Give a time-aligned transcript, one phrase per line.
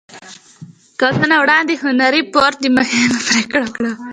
[0.99, 3.91] کلونه وړاندې هنري فورډ يوه مهمه پرېکړه وکړه.